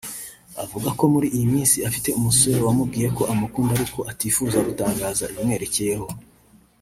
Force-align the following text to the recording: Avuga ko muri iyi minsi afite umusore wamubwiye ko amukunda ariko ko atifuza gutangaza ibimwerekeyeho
Avuga 0.63 0.89
ko 0.97 1.03
muri 1.13 1.27
iyi 1.35 1.45
minsi 1.53 1.77
afite 1.89 2.09
umusore 2.19 2.57
wamubwiye 2.67 3.07
ko 3.17 3.23
amukunda 3.33 3.71
ariko 3.75 3.93
ko 3.97 4.01
atifuza 4.11 4.57
gutangaza 4.67 5.23
ibimwerekeyeho 5.31 6.07